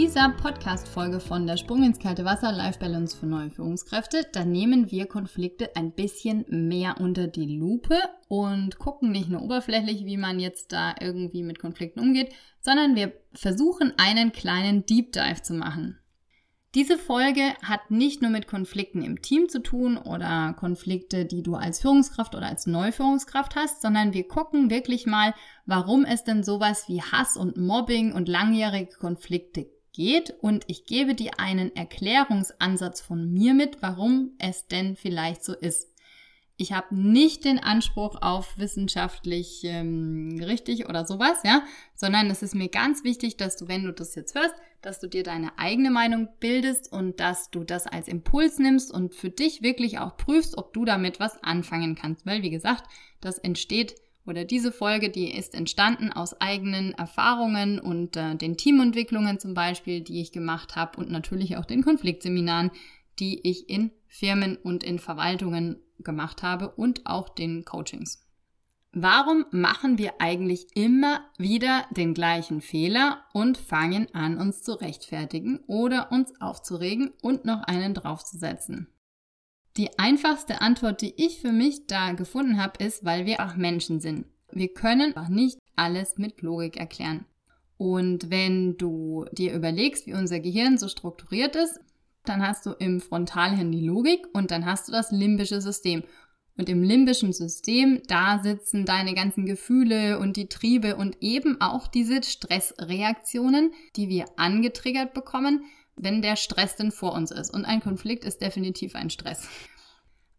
dieser 0.00 0.30
Podcast-Folge 0.30 1.20
von 1.20 1.46
der 1.46 1.58
Sprung 1.58 1.82
ins 1.82 1.98
kalte 1.98 2.24
Wasser 2.24 2.52
Life 2.52 2.78
Balance 2.78 3.14
für 3.14 3.26
neue 3.26 3.50
Führungskräfte, 3.50 4.26
da 4.32 4.46
nehmen 4.46 4.90
wir 4.90 5.04
Konflikte 5.04 5.76
ein 5.76 5.92
bisschen 5.92 6.46
mehr 6.48 6.98
unter 6.98 7.26
die 7.26 7.58
Lupe 7.58 7.98
und 8.26 8.78
gucken 8.78 9.12
nicht 9.12 9.28
nur 9.28 9.42
oberflächlich, 9.42 10.06
wie 10.06 10.16
man 10.16 10.40
jetzt 10.40 10.72
da 10.72 10.94
irgendwie 10.98 11.42
mit 11.42 11.58
Konflikten 11.58 12.00
umgeht, 12.00 12.32
sondern 12.62 12.96
wir 12.96 13.12
versuchen 13.34 13.92
einen 13.98 14.32
kleinen 14.32 14.86
Deep 14.86 15.12
Dive 15.12 15.42
zu 15.42 15.52
machen. 15.52 15.98
Diese 16.74 16.96
Folge 16.96 17.52
hat 17.62 17.90
nicht 17.90 18.22
nur 18.22 18.30
mit 18.30 18.46
Konflikten 18.46 19.02
im 19.02 19.20
Team 19.20 19.50
zu 19.50 19.62
tun 19.62 19.98
oder 19.98 20.54
Konflikte, 20.54 21.26
die 21.26 21.42
du 21.42 21.56
als 21.56 21.82
Führungskraft 21.82 22.34
oder 22.34 22.46
als 22.46 22.66
Neuführungskraft 22.66 23.54
hast, 23.54 23.82
sondern 23.82 24.14
wir 24.14 24.26
gucken 24.26 24.70
wirklich 24.70 25.04
mal, 25.04 25.34
warum 25.66 26.06
es 26.06 26.24
denn 26.24 26.42
sowas 26.42 26.88
wie 26.88 27.02
Hass 27.02 27.36
und 27.36 27.58
Mobbing 27.58 28.14
und 28.14 28.30
langjährige 28.30 28.96
Konflikte 28.96 29.66
geht 29.92 30.34
und 30.40 30.64
ich 30.68 30.84
gebe 30.84 31.14
dir 31.14 31.38
einen 31.38 31.74
Erklärungsansatz 31.74 33.00
von 33.00 33.32
mir 33.32 33.54
mit, 33.54 33.82
warum 33.82 34.32
es 34.38 34.66
denn 34.66 34.96
vielleicht 34.96 35.44
so 35.44 35.54
ist. 35.54 35.88
Ich 36.56 36.72
habe 36.72 36.94
nicht 36.94 37.46
den 37.46 37.58
Anspruch 37.58 38.20
auf 38.20 38.58
wissenschaftlich 38.58 39.62
ähm, 39.64 40.38
richtig 40.42 40.90
oder 40.90 41.06
sowas, 41.06 41.38
ja, 41.42 41.62
sondern 41.94 42.30
es 42.30 42.42
ist 42.42 42.54
mir 42.54 42.68
ganz 42.68 43.02
wichtig, 43.02 43.38
dass 43.38 43.56
du, 43.56 43.66
wenn 43.66 43.84
du 43.84 43.92
das 43.92 44.14
jetzt 44.14 44.34
hörst, 44.34 44.54
dass 44.82 45.00
du 45.00 45.08
dir 45.08 45.22
deine 45.22 45.58
eigene 45.58 45.90
Meinung 45.90 46.28
bildest 46.38 46.92
und 46.92 47.18
dass 47.18 47.50
du 47.50 47.64
das 47.64 47.86
als 47.86 48.08
Impuls 48.08 48.58
nimmst 48.58 48.92
und 48.92 49.14
für 49.14 49.30
dich 49.30 49.62
wirklich 49.62 49.98
auch 49.98 50.18
prüfst, 50.18 50.58
ob 50.58 50.74
du 50.74 50.84
damit 50.84 51.18
was 51.18 51.42
anfangen 51.42 51.94
kannst. 51.94 52.26
Weil, 52.26 52.42
wie 52.42 52.50
gesagt, 52.50 52.84
das 53.22 53.38
entsteht 53.38 53.94
oder 54.30 54.44
diese 54.44 54.70
Folge, 54.70 55.10
die 55.10 55.30
ist 55.30 55.54
entstanden 55.54 56.12
aus 56.12 56.40
eigenen 56.40 56.92
Erfahrungen 56.92 57.80
und 57.80 58.16
äh, 58.16 58.36
den 58.36 58.56
Teamentwicklungen 58.56 59.40
zum 59.40 59.54
Beispiel, 59.54 60.00
die 60.00 60.22
ich 60.22 60.30
gemacht 60.30 60.76
habe 60.76 60.98
und 60.98 61.10
natürlich 61.10 61.56
auch 61.56 61.64
den 61.64 61.82
Konfliktseminaren, 61.82 62.70
die 63.18 63.40
ich 63.46 63.68
in 63.68 63.90
Firmen 64.06 64.56
und 64.56 64.84
in 64.84 65.00
Verwaltungen 65.00 65.82
gemacht 65.98 66.44
habe 66.44 66.70
und 66.70 67.06
auch 67.06 67.28
den 67.28 67.64
Coachings. 67.64 68.24
Warum 68.92 69.46
machen 69.50 69.98
wir 69.98 70.20
eigentlich 70.20 70.68
immer 70.74 71.24
wieder 71.36 71.84
den 71.90 72.14
gleichen 72.14 72.60
Fehler 72.60 73.24
und 73.32 73.58
fangen 73.58 74.14
an, 74.14 74.38
uns 74.38 74.62
zu 74.62 74.72
rechtfertigen 74.72 75.60
oder 75.66 76.10
uns 76.12 76.40
aufzuregen 76.40 77.12
und 77.20 77.44
noch 77.44 77.62
einen 77.64 77.94
draufzusetzen? 77.94 78.88
Die 79.76 79.98
einfachste 79.98 80.60
Antwort, 80.60 81.00
die 81.00 81.14
ich 81.16 81.40
für 81.40 81.52
mich 81.52 81.86
da 81.86 82.12
gefunden 82.12 82.60
habe, 82.60 82.84
ist, 82.84 83.04
weil 83.04 83.26
wir 83.26 83.40
auch 83.40 83.56
Menschen 83.56 84.00
sind. 84.00 84.26
Wir 84.50 84.68
können 84.68 85.16
auch 85.16 85.28
nicht 85.28 85.58
alles 85.76 86.18
mit 86.18 86.42
Logik 86.42 86.76
erklären. 86.76 87.24
Und 87.76 88.30
wenn 88.30 88.76
du 88.76 89.24
dir 89.32 89.54
überlegst, 89.54 90.06
wie 90.06 90.14
unser 90.14 90.40
Gehirn 90.40 90.76
so 90.76 90.88
strukturiert 90.88 91.56
ist, 91.56 91.80
dann 92.24 92.46
hast 92.46 92.66
du 92.66 92.72
im 92.72 93.00
Frontalhirn 93.00 93.72
die 93.72 93.86
Logik 93.86 94.26
und 94.34 94.50
dann 94.50 94.66
hast 94.66 94.88
du 94.88 94.92
das 94.92 95.10
limbische 95.10 95.60
System. 95.60 96.02
Und 96.58 96.68
im 96.68 96.82
limbischen 96.82 97.32
System, 97.32 98.02
da 98.06 98.42
sitzen 98.42 98.84
deine 98.84 99.14
ganzen 99.14 99.46
Gefühle 99.46 100.18
und 100.18 100.36
die 100.36 100.48
Triebe 100.48 100.96
und 100.96 101.16
eben 101.22 101.58
auch 101.62 101.88
diese 101.88 102.22
Stressreaktionen, 102.22 103.72
die 103.96 104.10
wir 104.10 104.26
angetriggert 104.36 105.14
bekommen, 105.14 105.64
wenn 106.02 106.22
der 106.22 106.36
Stress 106.36 106.76
denn 106.76 106.92
vor 106.92 107.12
uns 107.12 107.30
ist. 107.30 107.52
Und 107.52 107.64
ein 107.64 107.80
Konflikt 107.80 108.24
ist 108.24 108.40
definitiv 108.40 108.94
ein 108.94 109.10
Stress. 109.10 109.48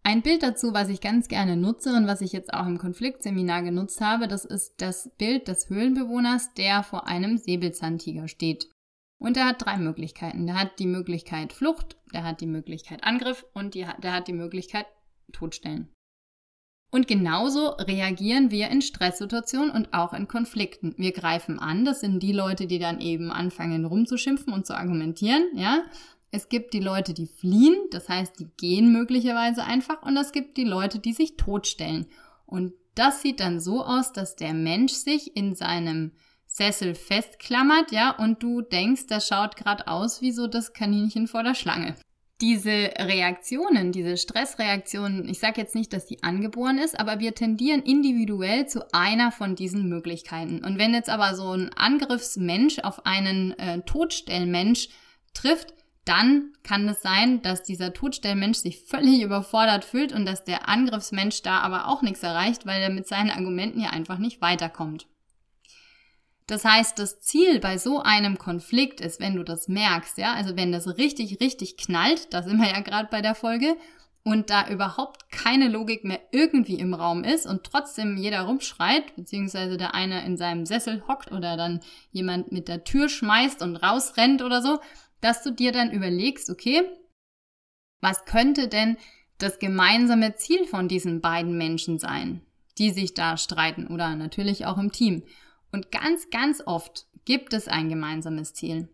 Ein 0.03 0.23
Bild 0.23 0.41
dazu, 0.41 0.73
was 0.73 0.89
ich 0.89 0.99
ganz 0.99 1.27
gerne 1.27 1.55
nutze 1.55 1.93
und 1.95 2.07
was 2.07 2.21
ich 2.21 2.31
jetzt 2.31 2.53
auch 2.53 2.65
im 2.65 2.79
Konfliktseminar 2.79 3.61
genutzt 3.61 4.01
habe, 4.01 4.27
das 4.27 4.45
ist 4.45 4.81
das 4.81 5.11
Bild 5.17 5.47
des 5.47 5.69
Höhlenbewohners, 5.69 6.53
der 6.55 6.81
vor 6.81 7.07
einem 7.07 7.37
Säbelzahntiger 7.37 8.27
steht. 8.27 8.67
Und 9.19 9.37
er 9.37 9.45
hat 9.45 9.63
drei 9.63 9.77
Möglichkeiten. 9.77 10.47
Der 10.47 10.59
hat 10.59 10.79
die 10.79 10.87
Möglichkeit 10.87 11.53
Flucht, 11.53 11.97
der 12.11 12.23
hat 12.23 12.41
die 12.41 12.47
Möglichkeit 12.47 13.03
Angriff 13.03 13.45
und 13.53 13.75
die, 13.75 13.85
der 14.01 14.13
hat 14.13 14.27
die 14.27 14.33
Möglichkeit 14.33 14.87
Todstellen. 15.31 15.93
Und 16.91 17.07
genauso 17.07 17.69
reagieren 17.69 18.51
wir 18.51 18.69
in 18.69 18.81
Stresssituationen 18.81 19.71
und 19.71 19.93
auch 19.93 20.11
in 20.11 20.27
Konflikten. 20.27 20.93
Wir 20.97 21.13
greifen 21.13 21.57
an, 21.57 21.85
das 21.85 22.01
sind 22.01 22.21
die 22.21 22.33
Leute, 22.33 22.67
die 22.67 22.79
dann 22.79 22.99
eben 22.99 23.31
anfangen 23.31 23.85
rumzuschimpfen 23.85 24.51
und 24.53 24.65
zu 24.65 24.75
argumentieren, 24.75 25.43
ja. 25.55 25.83
Es 26.33 26.47
gibt 26.47 26.73
die 26.73 26.79
Leute, 26.79 27.13
die 27.13 27.27
fliehen, 27.27 27.75
das 27.91 28.07
heißt, 28.07 28.39
die 28.39 28.47
gehen 28.55 28.93
möglicherweise 28.93 29.65
einfach 29.65 30.01
und 30.03 30.15
es 30.15 30.31
gibt 30.31 30.55
die 30.55 30.63
Leute, 30.63 30.99
die 30.99 31.11
sich 31.11 31.35
totstellen. 31.35 32.07
Und 32.45 32.73
das 32.95 33.21
sieht 33.21 33.41
dann 33.41 33.59
so 33.59 33.83
aus, 33.83 34.13
dass 34.13 34.37
der 34.37 34.53
Mensch 34.53 34.93
sich 34.93 35.35
in 35.35 35.55
seinem 35.55 36.11
Sessel 36.45 36.95
festklammert, 36.95 37.91
ja, 37.91 38.11
und 38.11 38.43
du 38.43 38.61
denkst, 38.61 39.07
das 39.07 39.27
schaut 39.27 39.55
gerade 39.55 39.87
aus 39.87 40.21
wie 40.21 40.31
so 40.31 40.47
das 40.47 40.73
Kaninchen 40.73 41.27
vor 41.27 41.43
der 41.43 41.55
Schlange. 41.55 41.95
Diese 42.41 42.91
Reaktionen, 42.97 43.91
diese 43.91 44.17
Stressreaktionen, 44.17 45.29
ich 45.29 45.39
sage 45.39 45.61
jetzt 45.61 45.75
nicht, 45.75 45.93
dass 45.93 46.07
die 46.07 46.23
angeboren 46.23 46.79
ist, 46.79 46.99
aber 46.99 47.19
wir 47.19 47.35
tendieren 47.35 47.83
individuell 47.83 48.67
zu 48.67 48.91
einer 48.93 49.31
von 49.31 49.55
diesen 49.55 49.87
Möglichkeiten. 49.87 50.63
Und 50.65 50.79
wenn 50.79 50.95
jetzt 50.95 51.09
aber 51.09 51.35
so 51.35 51.51
ein 51.51 51.69
Angriffsmensch 51.75 52.79
auf 52.79 53.05
einen 53.05 53.51
äh, 53.59 53.81
Todstellmensch 53.81 54.89
trifft, 55.35 55.75
dann 56.03 56.53
kann 56.63 56.89
es 56.89 57.03
sein, 57.03 57.43
dass 57.43 57.61
dieser 57.61 57.93
Todstellmensch 57.93 58.57
sich 58.57 58.79
völlig 58.85 59.21
überfordert 59.21 59.85
fühlt 59.85 60.11
und 60.11 60.25
dass 60.25 60.43
der 60.43 60.67
Angriffsmensch 60.67 61.43
da 61.43 61.59
aber 61.59 61.87
auch 61.87 62.01
nichts 62.01 62.23
erreicht, 62.23 62.65
weil 62.65 62.81
er 62.81 62.89
mit 62.89 63.07
seinen 63.07 63.29
Argumenten 63.29 63.81
hier 63.81 63.93
einfach 63.93 64.17
nicht 64.17 64.41
weiterkommt. 64.41 65.05
Das 66.47 66.65
heißt, 66.65 66.99
das 66.99 67.21
Ziel 67.21 67.59
bei 67.59 67.77
so 67.77 68.01
einem 68.01 68.37
Konflikt 68.37 68.99
ist, 68.99 69.19
wenn 69.19 69.35
du 69.35 69.43
das 69.43 69.67
merkst, 69.67 70.17
ja, 70.17 70.33
also 70.33 70.55
wenn 70.57 70.71
das 70.71 70.97
richtig, 70.97 71.39
richtig 71.39 71.77
knallt, 71.77 72.33
da 72.33 72.43
sind 72.43 72.59
wir 72.59 72.69
ja 72.69 72.81
gerade 72.81 73.07
bei 73.09 73.21
der 73.21 73.35
Folge, 73.35 73.77
und 74.23 74.49
da 74.49 74.69
überhaupt 74.69 75.31
keine 75.31 75.67
Logik 75.67 76.03
mehr 76.03 76.19
irgendwie 76.31 76.75
im 76.75 76.93
Raum 76.93 77.23
ist 77.23 77.47
und 77.47 77.63
trotzdem 77.63 78.17
jeder 78.17 78.41
rumschreit, 78.41 79.15
beziehungsweise 79.15 79.77
der 79.77 79.95
eine 79.95 80.25
in 80.25 80.37
seinem 80.37 80.65
Sessel 80.65 81.03
hockt 81.07 81.31
oder 81.31 81.57
dann 81.57 81.79
jemand 82.11 82.51
mit 82.51 82.67
der 82.67 82.83
Tür 82.83 83.09
schmeißt 83.09 83.61
und 83.61 83.77
rausrennt 83.77 84.41
oder 84.41 84.61
so, 84.61 84.79
dass 85.21 85.43
du 85.43 85.51
dir 85.51 85.71
dann 85.71 85.91
überlegst, 85.91 86.49
okay, 86.49 86.83
was 87.99 88.25
könnte 88.25 88.67
denn 88.67 88.97
das 89.37 89.57
gemeinsame 89.57 90.35
Ziel 90.35 90.67
von 90.67 90.87
diesen 90.87 91.21
beiden 91.21 91.57
Menschen 91.57 91.97
sein, 91.97 92.41
die 92.77 92.91
sich 92.91 93.15
da 93.15 93.37
streiten 93.37 93.87
oder 93.87 94.15
natürlich 94.15 94.67
auch 94.67 94.77
im 94.77 94.91
Team. 94.91 95.23
Und 95.71 95.91
ganz, 95.91 96.29
ganz 96.29 96.61
oft 96.65 97.07
gibt 97.25 97.53
es 97.53 97.67
ein 97.67 97.89
gemeinsames 97.89 98.53
Ziel. 98.53 98.89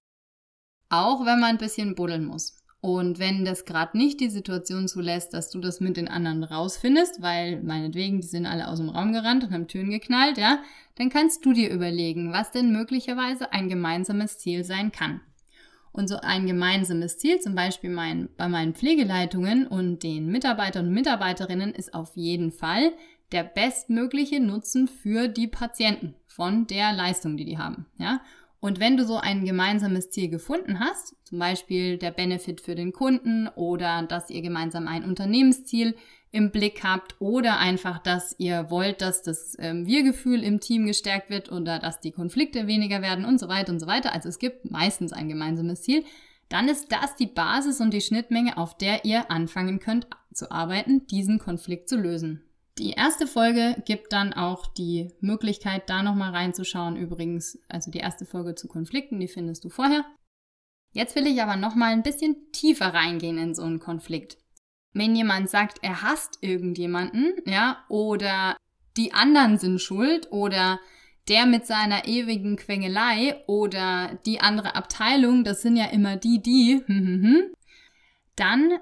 Auch 0.89 1.25
wenn 1.25 1.39
man 1.39 1.51
ein 1.51 1.57
bisschen 1.57 1.95
buddeln 1.95 2.25
muss. 2.25 2.63
Und 2.79 3.17
wenn 3.17 3.43
das 3.43 3.65
gerade 3.65 3.97
nicht 3.97 4.19
die 4.19 4.29
Situation 4.29 4.87
zulässt, 4.87 5.33
dass 5.33 5.49
du 5.49 5.59
das 5.59 5.79
mit 5.79 5.97
den 5.97 6.07
anderen 6.07 6.43
rausfindest, 6.43 7.21
weil 7.21 7.61
meinetwegen, 7.63 8.21
die 8.21 8.27
sind 8.27 8.45
alle 8.45 8.67
aus 8.67 8.77
dem 8.77 8.89
Raum 8.89 9.13
gerannt 9.13 9.43
und 9.43 9.51
haben 9.51 9.67
Türen 9.67 9.89
geknallt, 9.89 10.37
ja, 10.37 10.61
dann 10.95 11.09
kannst 11.09 11.43
du 11.43 11.53
dir 11.53 11.71
überlegen, 11.71 12.31
was 12.31 12.51
denn 12.51 12.71
möglicherweise 12.71 13.51
ein 13.51 13.67
gemeinsames 13.67 14.37
Ziel 14.37 14.63
sein 14.63 14.91
kann. 14.91 15.21
Und 15.91 16.07
so 16.07 16.17
ein 16.17 16.45
gemeinsames 16.45 17.17
Ziel, 17.17 17.39
zum 17.39 17.55
Beispiel 17.55 17.89
mein, 17.89 18.29
bei 18.37 18.47
meinen 18.47 18.75
Pflegeleitungen 18.75 19.65
und 19.65 20.03
den 20.03 20.27
Mitarbeitern 20.27 20.87
und 20.87 20.93
Mitarbeiterinnen, 20.93 21.73
ist 21.73 21.95
auf 21.95 22.15
jeden 22.15 22.51
Fall 22.51 22.93
der 23.31 23.43
bestmögliche 23.43 24.39
Nutzen 24.39 24.87
für 24.87 25.27
die 25.27 25.47
Patienten 25.47 26.15
von 26.25 26.67
der 26.67 26.93
Leistung, 26.93 27.37
die 27.37 27.45
die 27.45 27.57
haben. 27.57 27.85
Ja? 27.97 28.21
Und 28.59 28.79
wenn 28.79 28.97
du 28.97 29.05
so 29.05 29.17
ein 29.17 29.45
gemeinsames 29.45 30.09
Ziel 30.09 30.29
gefunden 30.29 30.79
hast, 30.79 31.15
zum 31.25 31.39
Beispiel 31.39 31.97
der 31.97 32.11
Benefit 32.11 32.61
für 32.61 32.75
den 32.75 32.91
Kunden 32.91 33.47
oder 33.55 34.01
dass 34.03 34.29
ihr 34.29 34.41
gemeinsam 34.41 34.87
ein 34.87 35.03
Unternehmensziel 35.03 35.95
im 36.31 36.51
Blick 36.51 36.83
habt 36.83 37.15
oder 37.19 37.59
einfach, 37.59 37.99
dass 37.99 38.35
ihr 38.37 38.69
wollt, 38.69 39.01
dass 39.01 39.21
das 39.21 39.55
ähm, 39.59 39.85
Wir-Gefühl 39.85 40.43
im 40.43 40.59
Team 40.59 40.85
gestärkt 40.85 41.29
wird 41.29 41.51
oder 41.51 41.79
dass 41.79 41.99
die 41.99 42.11
Konflikte 42.11 42.67
weniger 42.67 43.01
werden 43.01 43.25
und 43.25 43.39
so 43.39 43.47
weiter 43.47 43.71
und 43.71 43.79
so 43.79 43.87
weiter. 43.87 44.13
Also 44.13 44.27
es 44.27 44.39
gibt 44.39 44.69
meistens 44.69 45.13
ein 45.13 45.29
gemeinsames 45.29 45.83
Ziel. 45.83 46.03
Dann 46.49 46.67
ist 46.67 46.91
das 46.91 47.15
die 47.15 47.27
Basis 47.27 47.79
und 47.79 47.93
die 47.93 48.01
Schnittmenge, 48.01 48.57
auf 48.57 48.77
der 48.77 49.05
ihr 49.05 49.29
anfangen 49.29 49.79
könnt 49.79 50.07
zu 50.33 50.51
arbeiten, 50.51 51.05
diesen 51.07 51.39
Konflikt 51.39 51.89
zu 51.89 51.97
lösen. 51.97 52.43
Die 52.77 52.91
erste 52.91 53.25
Folge 53.25 53.81
gibt 53.85 54.13
dann 54.13 54.33
auch 54.33 54.67
die 54.67 55.11
Möglichkeit, 55.19 55.89
da 55.89 56.03
nochmal 56.03 56.31
reinzuschauen. 56.31 56.95
Übrigens, 56.95 57.59
also 57.67 57.89
die 57.89 57.99
erste 57.99 58.25
Folge 58.25 58.53
zu 58.53 58.67
Konflikten, 58.67 59.19
die 59.19 59.27
findest 59.27 59.65
du 59.65 59.69
vorher. 59.69 60.05
Jetzt 60.93 61.15
will 61.15 61.25
ich 61.27 61.41
aber 61.41 61.55
nochmal 61.55 61.93
ein 61.93 62.03
bisschen 62.03 62.51
tiefer 62.51 62.93
reingehen 62.93 63.37
in 63.37 63.55
so 63.55 63.63
einen 63.63 63.79
Konflikt. 63.79 64.37
Wenn 64.93 65.15
jemand 65.15 65.49
sagt, 65.49 65.79
er 65.81 66.01
hasst 66.01 66.37
irgendjemanden, 66.41 67.33
ja, 67.45 67.83
oder 67.89 68.57
die 68.95 69.13
anderen 69.13 69.57
sind 69.57 69.79
schuld 69.79 70.31
oder 70.31 70.79
der 71.27 71.45
mit 71.45 71.65
seiner 71.65 72.07
ewigen 72.07 72.55
Quengelei 72.55 73.43
oder 73.47 74.17
die 74.25 74.39
andere 74.39 74.75
Abteilung, 74.75 75.43
das 75.43 75.61
sind 75.61 75.75
ja 75.75 75.85
immer 75.85 76.15
die, 76.15 76.41
die, 76.41 76.81
hm, 76.85 77.05
hm, 77.05 77.23
hm, 77.23 77.43
dann 78.35 78.79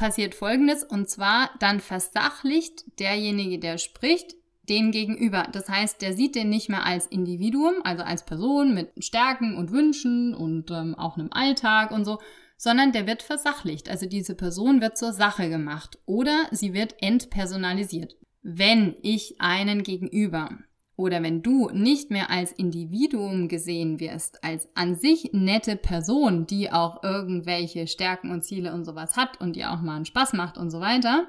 passiert 0.00 0.34
Folgendes, 0.34 0.82
und 0.82 1.10
zwar 1.10 1.50
dann 1.58 1.78
versachlicht 1.78 2.98
derjenige, 2.98 3.58
der 3.58 3.76
spricht, 3.76 4.34
den 4.66 4.92
Gegenüber. 4.92 5.46
Das 5.52 5.68
heißt, 5.68 6.00
der 6.00 6.14
sieht 6.14 6.36
den 6.36 6.48
nicht 6.48 6.70
mehr 6.70 6.86
als 6.86 7.06
Individuum, 7.06 7.74
also 7.84 8.02
als 8.02 8.24
Person 8.24 8.72
mit 8.72 8.92
Stärken 9.04 9.56
und 9.56 9.72
Wünschen 9.72 10.34
und 10.34 10.70
ähm, 10.70 10.94
auch 10.94 11.18
einem 11.18 11.28
Alltag 11.30 11.90
und 11.90 12.06
so, 12.06 12.18
sondern 12.56 12.92
der 12.92 13.06
wird 13.06 13.22
versachlicht. 13.22 13.90
Also 13.90 14.06
diese 14.06 14.34
Person 14.34 14.80
wird 14.80 14.96
zur 14.96 15.12
Sache 15.12 15.50
gemacht 15.50 15.98
oder 16.06 16.46
sie 16.50 16.72
wird 16.72 16.94
entpersonalisiert. 17.02 18.16
Wenn 18.42 18.96
ich 19.02 19.38
einen 19.38 19.82
Gegenüber 19.82 20.56
oder 21.00 21.22
wenn 21.22 21.42
du 21.42 21.70
nicht 21.70 22.10
mehr 22.10 22.30
als 22.30 22.52
Individuum 22.52 23.48
gesehen 23.48 24.00
wirst, 24.00 24.44
als 24.44 24.68
an 24.74 24.94
sich 24.94 25.30
nette 25.32 25.76
Person, 25.76 26.46
die 26.46 26.70
auch 26.70 27.02
irgendwelche 27.02 27.86
Stärken 27.86 28.30
und 28.30 28.44
Ziele 28.44 28.72
und 28.74 28.84
sowas 28.84 29.16
hat 29.16 29.40
und 29.40 29.56
die 29.56 29.64
auch 29.64 29.80
mal 29.80 29.96
einen 29.96 30.04
Spaß 30.04 30.34
macht 30.34 30.58
und 30.58 30.70
so 30.70 30.80
weiter, 30.80 31.28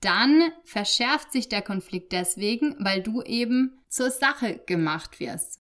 dann 0.00 0.50
verschärft 0.64 1.32
sich 1.32 1.48
der 1.48 1.62
Konflikt 1.62 2.12
deswegen, 2.12 2.74
weil 2.78 3.02
du 3.02 3.22
eben 3.22 3.78
zur 3.88 4.10
Sache 4.10 4.60
gemacht 4.66 5.20
wirst. 5.20 5.60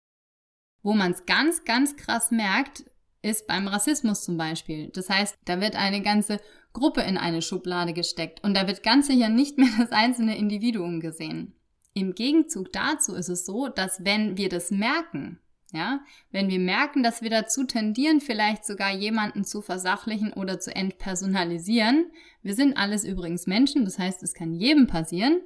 Wo 0.83 0.93
man 0.93 1.13
es 1.13 1.25
ganz, 1.27 1.65
ganz 1.65 1.97
krass 1.97 2.31
merkt, 2.31 2.85
ist 3.23 3.47
beim 3.47 3.67
Rassismus 3.67 4.23
zum 4.23 4.37
Beispiel. 4.37 4.91
Das 4.91 5.09
heißt, 5.09 5.37
da 5.45 5.61
wird 5.61 5.75
eine 5.77 6.03
ganze 6.03 6.39
Gruppe 6.73 7.01
in 7.01 7.17
eine 7.17 7.41
Schublade 7.41 7.93
gesteckt 7.93 8.45
und 8.45 8.55
da 8.55 8.67
wird 8.67 8.83
ganz 8.83 9.07
sicher 9.07 9.29
nicht 9.29 9.59
mehr 9.59 9.71
das 9.79 9.93
einzelne 9.93 10.37
Individuum 10.37 11.01
gesehen. 11.01 11.55
Im 11.97 12.15
Gegenzug 12.15 12.75
dazu 12.75 13.15
ist 13.15 13.31
es 13.31 13.47
so, 13.47 13.69
dass 13.69 14.05
wenn 14.05 14.37
wir 14.37 14.51
das 14.51 14.71
merken, 14.71 15.41
ja, 15.73 16.01
wenn 16.31 16.51
wir 16.51 16.59
merken, 16.59 17.03
dass 17.03 17.23
wir 17.23 17.31
dazu 17.31 17.65
tendieren, 17.65 18.21
vielleicht 18.21 18.67
sogar 18.67 18.93
jemanden 18.93 19.45
zu 19.45 19.63
versachlichen 19.63 20.35
oder 20.35 20.61
zu 20.61 20.77
entpersonalisieren, 20.77 22.11
wir 22.43 22.55
sind 22.55 22.77
alles 22.77 23.03
übrigens 23.03 23.47
Menschen, 23.47 23.87
das 23.87 23.99
heißt, 23.99 24.23
es 24.23 24.35
kann 24.35 24.53
jedem 24.53 24.87
passieren, 24.87 25.41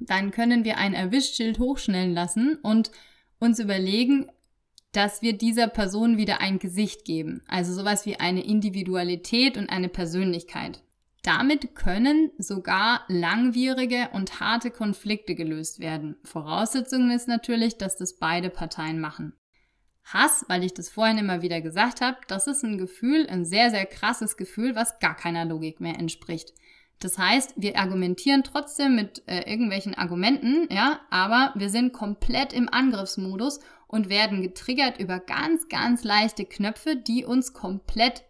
dann 0.00 0.30
können 0.30 0.64
wir 0.64 0.78
ein 0.78 0.94
Erwischschild 0.94 1.58
hochschnellen 1.58 2.14
lassen 2.14 2.56
und 2.62 2.90
uns 3.38 3.58
überlegen, 3.58 4.30
dass 4.92 5.20
wir 5.20 5.36
dieser 5.36 5.68
Person 5.68 6.16
wieder 6.16 6.40
ein 6.40 6.58
Gesicht 6.58 7.04
geben. 7.04 7.42
Also 7.46 7.74
sowas 7.74 8.06
wie 8.06 8.16
eine 8.16 8.42
Individualität 8.42 9.58
und 9.58 9.68
eine 9.68 9.90
Persönlichkeit. 9.90 10.82
Damit 11.24 11.74
können 11.74 12.32
sogar 12.36 13.00
langwierige 13.08 14.10
und 14.12 14.40
harte 14.40 14.70
Konflikte 14.70 15.34
gelöst 15.34 15.80
werden. 15.80 16.16
Voraussetzung 16.22 17.10
ist 17.10 17.28
natürlich, 17.28 17.78
dass 17.78 17.96
das 17.96 18.18
beide 18.18 18.50
Parteien 18.50 19.00
machen. 19.00 19.32
Hass, 20.04 20.44
weil 20.48 20.62
ich 20.64 20.74
das 20.74 20.90
vorhin 20.90 21.16
immer 21.16 21.40
wieder 21.40 21.62
gesagt 21.62 22.02
habe, 22.02 22.18
das 22.28 22.46
ist 22.46 22.62
ein 22.62 22.76
Gefühl, 22.76 23.26
ein 23.26 23.46
sehr, 23.46 23.70
sehr 23.70 23.86
krasses 23.86 24.36
Gefühl, 24.36 24.74
was 24.74 24.98
gar 24.98 25.16
keiner 25.16 25.46
Logik 25.46 25.80
mehr 25.80 25.98
entspricht. 25.98 26.52
Das 27.00 27.16
heißt, 27.16 27.54
wir 27.56 27.78
argumentieren 27.78 28.44
trotzdem 28.44 28.94
mit 28.94 29.22
äh, 29.26 29.50
irgendwelchen 29.50 29.94
Argumenten, 29.94 30.68
ja, 30.70 31.00
aber 31.08 31.54
wir 31.56 31.70
sind 31.70 31.94
komplett 31.94 32.52
im 32.52 32.68
Angriffsmodus 32.68 33.60
und 33.86 34.10
werden 34.10 34.42
getriggert 34.42 35.00
über 35.00 35.20
ganz, 35.20 35.68
ganz 35.68 36.04
leichte 36.04 36.44
Knöpfe, 36.44 36.96
die 36.96 37.24
uns 37.24 37.54
komplett 37.54 38.24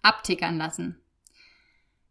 abtickern 0.00 0.56
lassen. 0.56 1.00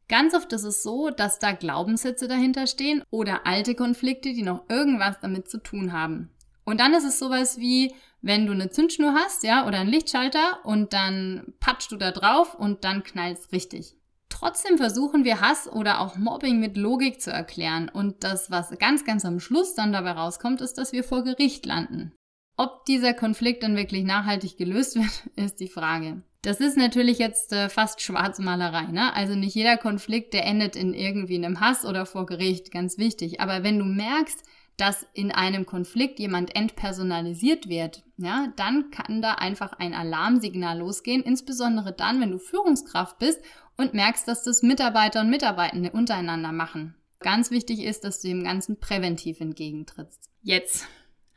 Ganz 0.09 0.33
oft 0.33 0.51
ist 0.53 0.63
es 0.63 0.81
so, 0.81 1.11
dass 1.11 1.37
da 1.37 1.51
Glaubenssätze 1.51 2.27
dahinter 2.27 2.65
stehen 2.65 3.03
oder 3.11 3.45
alte 3.45 3.75
Konflikte, 3.75 4.33
die 4.33 4.41
noch 4.41 4.63
irgendwas 4.67 5.19
damit 5.21 5.47
zu 5.47 5.59
tun 5.59 5.93
haben. 5.93 6.31
Und 6.65 6.79
dann 6.79 6.95
ist 6.95 7.05
es 7.05 7.19
sowas 7.19 7.59
wie, 7.59 7.93
wenn 8.21 8.47
du 8.47 8.51
eine 8.51 8.71
Zündschnur 8.71 9.13
hast, 9.13 9.43
ja, 9.43 9.67
oder 9.67 9.79
einen 9.79 9.89
Lichtschalter 9.89 10.59
und 10.63 10.93
dann 10.93 11.53
patschst 11.59 11.91
du 11.91 11.95
da 11.95 12.11
drauf 12.11 12.55
und 12.55 12.83
dann 12.83 13.03
knallt's 13.03 13.51
richtig. 13.51 13.95
Trotzdem 14.29 14.77
versuchen 14.77 15.23
wir 15.23 15.41
Hass 15.41 15.67
oder 15.71 15.99
auch 15.99 16.15
Mobbing 16.15 16.59
mit 16.59 16.75
Logik 16.75 17.21
zu 17.21 17.31
erklären 17.31 17.89
und 17.89 18.23
das, 18.23 18.49
was 18.49 18.77
ganz, 18.79 19.05
ganz 19.05 19.25
am 19.25 19.39
Schluss 19.39 19.75
dann 19.75 19.91
dabei 19.91 20.11
rauskommt, 20.11 20.61
ist, 20.61 20.77
dass 20.77 20.91
wir 20.91 21.03
vor 21.03 21.23
Gericht 21.23 21.65
landen. 21.65 22.13
Ob 22.59 22.83
dieser 22.83 23.13
Konflikt 23.13 23.63
dann 23.63 23.77
wirklich 23.77 24.03
nachhaltig 24.03 24.57
gelöst 24.57 24.95
wird, 24.99 25.23
ist 25.37 25.61
die 25.61 25.69
Frage. 25.69 26.23
Das 26.41 26.59
ist 26.59 26.75
natürlich 26.75 27.17
jetzt 27.17 27.53
äh, 27.53 27.69
fast 27.69 28.01
Schwarzmalerei, 28.01 28.91
ne? 28.91 29.13
Also 29.15 29.33
nicht 29.33 29.55
jeder 29.55 29.77
Konflikt, 29.77 30.33
der 30.33 30.45
endet 30.45 30.75
in 30.75 30.93
irgendwie 30.93 31.35
einem 31.35 31.61
Hass 31.61 31.85
oder 31.85 32.05
vor 32.05 32.25
Gericht, 32.25 32.69
ganz 32.71 32.97
wichtig. 32.97 33.39
Aber 33.39 33.63
wenn 33.63 33.79
du 33.79 33.85
merkst, 33.85 34.43
dass 34.75 35.05
in 35.13 35.31
einem 35.31 35.65
Konflikt 35.65 36.19
jemand 36.19 36.53
entpersonalisiert 36.53 37.69
wird, 37.69 38.03
ja, 38.17 38.51
dann 38.57 38.91
kann 38.91 39.21
da 39.21 39.35
einfach 39.35 39.71
ein 39.73 39.93
Alarmsignal 39.93 40.79
losgehen, 40.79 41.23
insbesondere 41.23 41.93
dann, 41.93 42.19
wenn 42.19 42.31
du 42.31 42.39
Führungskraft 42.39 43.19
bist 43.19 43.41
und 43.77 43.93
merkst, 43.93 44.27
dass 44.27 44.43
das 44.43 44.63
Mitarbeiter 44.63 45.21
und 45.21 45.29
Mitarbeitende 45.29 45.91
untereinander 45.91 46.51
machen. 46.51 46.95
Ganz 47.19 47.51
wichtig 47.51 47.83
ist, 47.83 48.03
dass 48.03 48.19
du 48.19 48.27
dem 48.27 48.43
Ganzen 48.43 48.81
präventiv 48.81 49.39
entgegentrittst. 49.39 50.29
Jetzt 50.41 50.87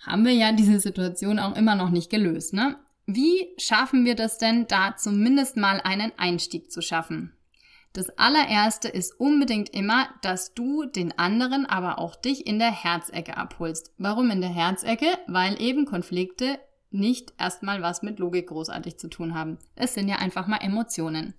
haben 0.07 0.25
wir 0.25 0.33
ja 0.33 0.53
diese 0.53 0.81
Situation 0.81 1.39
auch 1.39 1.57
immer 1.57 1.75
noch 1.75 1.91
nicht 1.91 2.11
gelöst. 2.11 2.55
Ne? 2.55 2.77
Wie 3.07 3.49
schaffen 3.59 4.05
wir 4.05 4.15
das 4.15 4.39
denn, 4.39 4.67
da 4.67 4.97
zumindest 4.97 5.57
mal 5.57 5.81
einen 5.83 6.13
Einstieg 6.17 6.71
zu 6.71 6.83
schaffen? 6.83 7.33
Das 7.93 8.09
allererste 8.19 8.89
ist 8.89 9.21
unbedingt 9.21 9.69
immer, 9.69 10.09
dass 10.23 10.55
du 10.55 10.87
den 10.87 11.19
anderen, 11.19 11.67
aber 11.67 11.99
auch 11.99 12.17
dich 12.17 12.47
in 12.47 12.59
der 12.59 12.71
Herzecke 12.73 13.37
abholst. 13.37 13.93
Warum 13.99 14.31
in 14.31 14.41
der 14.41 14.51
Herzecke? 14.51 15.07
Weil 15.27 15.61
eben 15.61 15.85
Konflikte 15.85 16.59
nicht 16.91 17.35
erstmal 17.39 17.83
was 17.83 18.03
mit 18.03 18.19
Logik 18.19 18.49
großartig 18.49 18.99
zu 18.99 19.09
tun 19.09 19.35
haben. 19.35 19.59
Es 19.77 19.95
sind 19.95 20.09
ja 20.09 20.17
einfach 20.17 20.47
mal 20.47 20.59
Emotionen. 20.59 21.35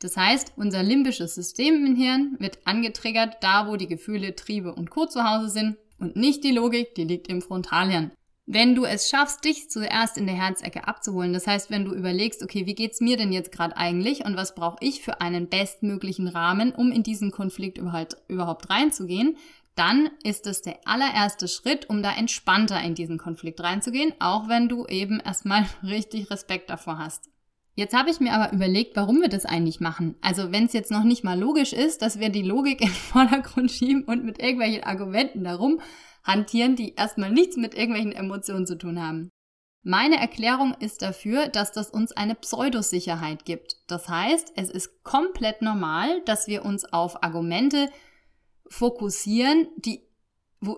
Das 0.00 0.16
heißt, 0.16 0.54
unser 0.56 0.82
limbisches 0.82 1.36
System 1.36 1.86
im 1.86 1.94
Hirn 1.94 2.36
wird 2.40 2.58
angetriggert, 2.64 3.36
da 3.40 3.68
wo 3.68 3.76
die 3.76 3.86
Gefühle, 3.86 4.34
Triebe 4.34 4.74
und 4.74 4.90
Co. 4.90 5.06
zu 5.06 5.22
Hause 5.22 5.48
sind 5.48 5.76
und 6.02 6.16
nicht 6.16 6.44
die 6.44 6.50
Logik, 6.50 6.94
die 6.96 7.04
liegt 7.04 7.28
im 7.28 7.40
Frontalhirn. 7.40 8.12
Wenn 8.44 8.74
du 8.74 8.84
es 8.84 9.08
schaffst, 9.08 9.44
dich 9.44 9.70
zuerst 9.70 10.18
in 10.18 10.26
der 10.26 10.34
Herzecke 10.34 10.88
abzuholen, 10.88 11.32
das 11.32 11.46
heißt, 11.46 11.70
wenn 11.70 11.84
du 11.84 11.94
überlegst, 11.94 12.42
okay, 12.42 12.66
wie 12.66 12.74
geht's 12.74 13.00
mir 13.00 13.16
denn 13.16 13.32
jetzt 13.32 13.52
gerade 13.52 13.76
eigentlich 13.76 14.24
und 14.24 14.36
was 14.36 14.56
brauche 14.56 14.78
ich 14.80 15.00
für 15.00 15.20
einen 15.20 15.48
bestmöglichen 15.48 16.26
Rahmen, 16.26 16.72
um 16.72 16.90
in 16.90 17.04
diesen 17.04 17.30
Konflikt 17.30 17.78
überhaupt, 17.78 18.16
überhaupt 18.26 18.68
reinzugehen, 18.68 19.36
dann 19.76 20.10
ist 20.24 20.48
es 20.48 20.60
der 20.60 20.80
allererste 20.86 21.46
Schritt, 21.46 21.88
um 21.88 22.02
da 22.02 22.12
entspannter 22.12 22.82
in 22.82 22.96
diesen 22.96 23.16
Konflikt 23.16 23.60
reinzugehen, 23.60 24.12
auch 24.18 24.48
wenn 24.48 24.68
du 24.68 24.86
eben 24.86 25.20
erstmal 25.20 25.66
richtig 25.84 26.30
Respekt 26.30 26.68
davor 26.68 26.98
hast. 26.98 27.30
Jetzt 27.74 27.96
habe 27.96 28.10
ich 28.10 28.20
mir 28.20 28.34
aber 28.34 28.52
überlegt, 28.52 28.96
warum 28.96 29.22
wir 29.22 29.28
das 29.28 29.46
eigentlich 29.46 29.80
machen. 29.80 30.16
Also 30.20 30.52
wenn 30.52 30.66
es 30.66 30.74
jetzt 30.74 30.90
noch 30.90 31.04
nicht 31.04 31.24
mal 31.24 31.38
logisch 31.38 31.72
ist, 31.72 32.02
dass 32.02 32.18
wir 32.18 32.28
die 32.28 32.42
Logik 32.42 32.80
in 32.82 32.88
den 32.88 32.94
Vordergrund 33.12 33.70
schieben 33.70 34.04
und 34.04 34.24
mit 34.24 34.40
irgendwelchen 34.40 34.84
Argumenten 34.84 35.44
darum 35.44 35.80
hantieren, 36.22 36.76
die 36.76 36.94
erstmal 36.94 37.32
nichts 37.32 37.56
mit 37.56 37.74
irgendwelchen 37.74 38.12
Emotionen 38.12 38.66
zu 38.66 38.76
tun 38.76 39.02
haben. 39.02 39.30
Meine 39.84 40.16
Erklärung 40.16 40.74
ist 40.78 41.02
dafür, 41.02 41.48
dass 41.48 41.72
das 41.72 41.90
uns 41.90 42.12
eine 42.12 42.36
Pseudosicherheit 42.36 43.44
gibt. 43.44 43.78
Das 43.88 44.08
heißt, 44.08 44.52
es 44.54 44.70
ist 44.70 45.02
komplett 45.02 45.60
normal, 45.60 46.22
dass 46.24 46.46
wir 46.46 46.64
uns 46.64 46.84
auf 46.84 47.24
Argumente 47.24 47.90
fokussieren, 48.68 49.66
die, 49.76 50.06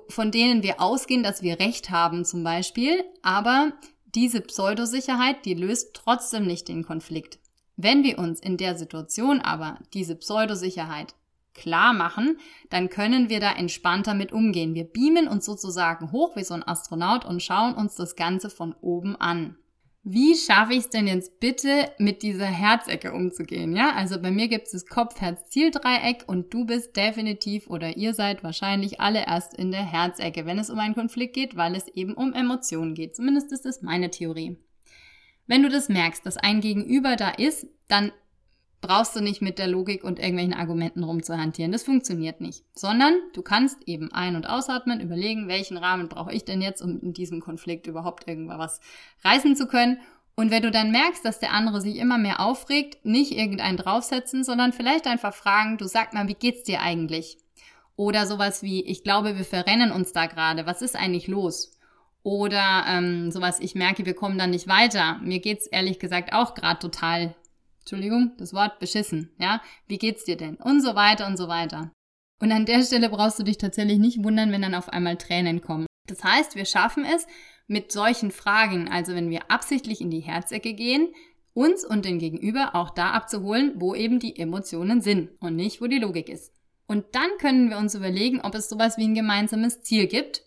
von 0.09 0.31
denen 0.31 0.63
wir 0.63 0.81
ausgehen, 0.81 1.23
dass 1.23 1.43
wir 1.43 1.61
Recht 1.61 1.91
haben 1.91 2.25
zum 2.25 2.45
Beispiel, 2.45 3.05
aber 3.23 3.73
diese 4.15 4.41
Pseudosicherheit, 4.41 5.45
die 5.45 5.55
löst 5.55 5.95
trotzdem 5.95 6.47
nicht 6.47 6.69
den 6.69 6.85
Konflikt. 6.85 7.39
Wenn 7.77 8.05
wir 8.05 8.19
uns 8.19 8.41
in 8.41 8.57
der 8.57 8.77
Situation 8.77 9.41
aber 9.41 9.79
diese 9.93 10.15
Pseudosicherheit 10.15 11.15
klar 11.55 11.93
machen, 11.93 12.39
dann 12.71 12.89
können 12.89 13.29
wir 13.29 13.41
da 13.41 13.53
entspannter 13.53 14.15
mit 14.15 14.33
umgehen. 14.33 14.75
Wir 14.75 14.85
beamen 14.85 15.29
uns 15.29 15.45
sozusagen 15.45 16.13
hoch 16.13 16.37
wie 16.37 16.45
so 16.45 16.55
ein 16.55 16.67
Astronaut 16.67 17.25
und 17.25 17.43
schauen 17.43 17.75
uns 17.75 17.95
das 17.95 18.17
Ganze 18.17 18.51
von 18.51 18.75
oben 18.81 19.17
an. 19.17 19.57
Wie 20.07 20.37
schaffe 20.37 20.75
ich 20.75 20.81
es 20.81 20.91
denn 20.91 21.07
jetzt 21.07 21.41
bitte, 21.41 21.91
mit 21.97 22.23
dieser 22.23 22.45
Herzecke 22.45 23.15
umzugehen? 23.15 23.75
Ja, 23.75 23.95
also 23.95 24.21
bei 24.21 24.31
mir 24.31 24.49
gibt 24.49 24.67
es 24.67 24.73
das 24.73 24.87
Kopf-Herz-Ziel-Dreieck 24.87 26.25
und 26.27 26.53
du 26.53 26.67
bist 26.67 26.95
definitiv 26.95 27.71
oder 27.71 27.97
ihr 27.97 28.13
seid 28.13 28.45
wahrscheinlich 28.45 29.01
alle 29.01 29.27
erst 29.27 29.55
in 29.55 29.71
der 29.71 29.83
Herzecke, 29.83 30.45
wenn 30.45 30.59
es 30.59 30.69
um 30.69 30.79
einen 30.79 30.95
Konflikt 30.95 31.33
geht, 31.33 31.57
weil 31.57 31.75
es 31.75 31.89
eben 31.89 32.13
um 32.13 32.35
Emotionen 32.35 32.95
geht. 32.95 33.17
Zumindest 33.17 33.51
ist 33.51 33.65
das 33.65 33.81
meine 33.81 34.11
Theorie. 34.11 34.59
Wenn 35.47 35.63
du 35.63 35.71
das 35.71 35.89
merkst, 35.89 36.27
dass 36.27 36.37
ein 36.37 36.61
Gegenüber 36.61 37.17
da 37.17 37.31
ist, 37.31 37.67
dann 37.89 38.13
brauchst 38.87 39.17
du 39.17 39.21
nicht 39.21 39.41
mit 39.41 39.59
der 39.59 39.67
Logik 39.67 40.05
und 40.05 40.19
irgendwelchen 40.19 40.55
Argumenten 40.55 41.05
rumzuhantieren. 41.05 41.73
Das 41.73 41.85
funktioniert 41.85 42.41
nicht. 42.41 42.65
Sondern 42.75 43.15
du 43.33 43.43
kannst 43.43 43.79
eben 43.87 44.13
ein- 44.13 44.37
und 44.37 44.47
ausatmen, 44.47 45.01
überlegen, 45.01 45.49
welchen 45.49 45.77
Rahmen 45.79 46.09
brauche 46.09 46.33
ich 46.33 46.45
denn 46.45 46.61
jetzt, 46.61 46.83
um 46.83 47.01
in 47.01 47.15
diesem 47.15 47.41
Konflikt 47.41 47.87
überhaupt 47.87 48.29
irgendwas 48.29 48.81
reißen 49.25 49.57
zu 49.57 49.67
können. 49.67 49.99
Und 50.37 50.51
wenn 50.51 50.63
du 50.63 50.71
dann 50.71 50.91
merkst, 50.91 51.25
dass 51.25 51.39
der 51.39 51.53
andere 51.53 51.81
sich 51.81 51.97
immer 51.97 52.19
mehr 52.19 52.41
aufregt, 52.41 53.05
nicht 53.07 53.33
irgendeinen 53.33 53.79
draufsetzen, 53.79 54.45
sondern 54.45 54.73
vielleicht 54.73 55.07
einfach 55.07 55.33
fragen, 55.33 55.79
du 55.79 55.87
sag 55.87 56.13
mal, 56.13 56.29
wie 56.29 56.35
geht's 56.35 56.65
dir 56.65 56.81
eigentlich? 56.81 57.39
Oder 57.97 58.27
sowas 58.27 58.63
wie, 58.63 58.85
ich 58.85 59.03
glaube, 59.03 59.37
wir 59.37 59.45
verrennen 59.45 59.93
uns 59.93 60.13
da 60.13 60.27
gerade. 60.27 60.67
Was 60.67 60.83
ist 60.83 60.97
eigentlich 60.97 61.29
los? 61.29 61.79
Oder 62.23 62.85
ähm, 62.89 63.31
sowas, 63.31 63.61
ich 63.61 63.75
merke, 63.75 64.05
wir 64.05 64.15
kommen 64.15 64.39
da 64.39 64.47
nicht 64.47 64.67
weiter. 64.67 65.21
Mir 65.23 65.41
geht's 65.41 65.67
ehrlich 65.67 65.99
gesagt 65.99 66.33
auch 66.33 66.55
gerade 66.55 66.81
total 66.81 67.35
Entschuldigung, 67.85 68.33
das 68.39 68.55
Wort 68.55 68.79
beschissen, 68.79 69.31
ja? 69.39 69.61
Wie 69.87 69.99
geht's 69.99 70.25
dir 70.25 70.39
denn? 70.39 70.57
Und 70.57 70.81
so 70.81 70.95
weiter 70.95 71.27
und 71.27 71.37
so 71.37 71.49
weiter. 71.49 71.93
Und 72.41 72.51
an 72.51 72.65
der 72.65 72.83
Stelle 72.83 73.11
brauchst 73.11 73.39
du 73.39 73.43
dich 73.43 73.59
tatsächlich 73.59 73.99
nicht 73.99 74.25
wundern, 74.25 74.53
wenn 74.53 74.63
dann 74.63 74.75
auf 74.75 74.89
einmal 74.89 75.19
Tränen 75.19 75.61
kommen. 75.61 75.87
Das 76.09 76.25
heißt, 76.25 76.57
wir 76.57 76.65
schaffen 76.65 77.05
es 77.05 77.27
mit 77.67 77.93
solchen 77.93 78.31
Fragen, 78.31 78.89
also 78.89 79.15
wenn 79.15 79.29
wir 79.29 79.51
absichtlich 79.51 80.01
in 80.01 80.11
die 80.11 80.21
Herzecke 80.21 80.73
gehen, 80.73 81.09
uns 81.53 81.85
und 81.85 82.07
den 82.07 82.19
Gegenüber 82.19 82.75
auch 82.75 82.89
da 82.89 83.11
abzuholen, 83.11 83.75
wo 83.77 83.95
eben 83.95 84.19
die 84.19 84.39
Emotionen 84.39 85.03
sind 85.03 85.31
und 85.41 85.55
nicht, 85.55 85.83
wo 85.83 85.87
die 85.87 85.99
Logik 85.99 86.31
ist. 86.31 86.55
Und 86.87 87.05
dann 87.13 87.29
können 87.39 87.69
wir 87.69 87.77
uns 87.77 87.95
überlegen, 87.95 88.41
ob 88.41 88.55
es 88.55 88.71
sowas 88.71 88.97
wie 88.97 89.05
ein 89.05 89.15
gemeinsames 89.15 89.83
Ziel 89.83 90.07
gibt 90.07 90.43